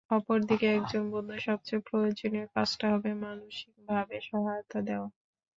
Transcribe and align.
অপর 0.09 0.39
দিকে 0.49 0.67
একজন 0.77 1.03
বন্ধুর 1.13 1.41
সবচেয়ে 1.41 1.85
প্রয়োজনীয় 1.87 2.45
কাজটা 2.55 2.85
হবে 2.93 3.09
মানসিকভাবে 3.23 4.17
সহায়তা 4.29 4.79
দেওয়া। 4.87 5.07